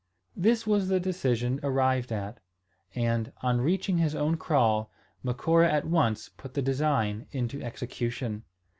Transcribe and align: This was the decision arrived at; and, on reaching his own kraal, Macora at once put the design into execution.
This 0.35 0.65
was 0.65 0.87
the 0.87 0.99
decision 0.99 1.59
arrived 1.61 2.11
at; 2.11 2.39
and, 2.95 3.31
on 3.43 3.61
reaching 3.61 3.99
his 3.99 4.15
own 4.15 4.35
kraal, 4.35 4.89
Macora 5.23 5.69
at 5.71 5.85
once 5.85 6.27
put 6.27 6.55
the 6.55 6.61
design 6.63 7.27
into 7.31 7.61
execution. 7.61 8.41